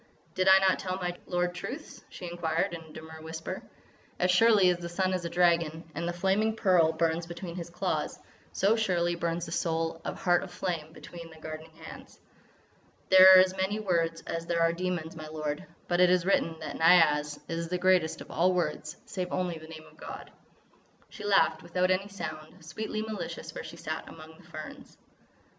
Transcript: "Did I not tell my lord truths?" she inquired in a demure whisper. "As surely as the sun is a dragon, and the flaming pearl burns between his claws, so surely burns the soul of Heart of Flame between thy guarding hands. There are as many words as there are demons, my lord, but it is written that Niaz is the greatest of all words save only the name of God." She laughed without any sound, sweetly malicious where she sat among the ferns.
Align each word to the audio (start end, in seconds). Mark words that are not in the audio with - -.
"Did 0.33 0.47
I 0.47 0.57
not 0.57 0.79
tell 0.79 0.95
my 0.95 1.15
lord 1.27 1.53
truths?" 1.53 2.03
she 2.09 2.25
inquired 2.25 2.73
in 2.73 2.81
a 2.81 2.91
demure 2.91 3.21
whisper. 3.21 3.61
"As 4.17 4.31
surely 4.31 4.67
as 4.71 4.79
the 4.79 4.89
sun 4.89 5.13
is 5.13 5.25
a 5.25 5.29
dragon, 5.29 5.83
and 5.93 6.07
the 6.07 6.11
flaming 6.11 6.55
pearl 6.55 6.91
burns 6.91 7.27
between 7.27 7.55
his 7.55 7.69
claws, 7.69 8.17
so 8.51 8.75
surely 8.75 9.13
burns 9.13 9.45
the 9.45 9.51
soul 9.51 10.01
of 10.03 10.19
Heart 10.19 10.41
of 10.41 10.51
Flame 10.51 10.91
between 10.91 11.29
thy 11.29 11.37
guarding 11.37 11.69
hands. 11.73 12.19
There 13.09 13.35
are 13.37 13.41
as 13.41 13.55
many 13.55 13.79
words 13.79 14.23
as 14.25 14.47
there 14.47 14.61
are 14.61 14.73
demons, 14.73 15.15
my 15.15 15.27
lord, 15.27 15.67
but 15.87 15.99
it 15.99 16.09
is 16.09 16.25
written 16.25 16.57
that 16.61 16.79
Niaz 16.79 17.39
is 17.47 17.67
the 17.69 17.77
greatest 17.77 18.21
of 18.21 18.31
all 18.31 18.53
words 18.53 18.97
save 19.05 19.31
only 19.31 19.59
the 19.59 19.67
name 19.67 19.85
of 19.85 19.97
God." 19.97 20.31
She 21.09 21.23
laughed 21.23 21.61
without 21.61 21.91
any 21.91 22.07
sound, 22.07 22.65
sweetly 22.65 23.03
malicious 23.03 23.53
where 23.53 23.63
she 23.63 23.77
sat 23.77 24.09
among 24.09 24.35
the 24.39 24.47
ferns. 24.49 24.97